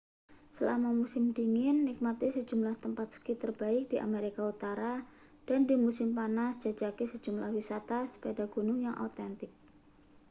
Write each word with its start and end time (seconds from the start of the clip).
selama 0.55 0.89
musim 1.01 1.25
dingin 1.37 1.77
nikmati 1.87 2.27
sejumlah 2.35 2.75
tempat 2.83 3.07
ski 3.15 3.33
terbaik 3.41 3.83
di 3.93 3.97
amerika 4.07 4.41
utara 4.53 4.93
dan 5.47 5.61
di 5.69 5.75
musim 5.85 6.09
panas 6.17 6.53
jajaki 6.63 7.05
sejumlah 7.11 7.49
wisata 7.57 7.99
sepeda 8.13 8.45
gunung 8.53 8.79
yang 8.87 8.95
autentik 9.05 9.51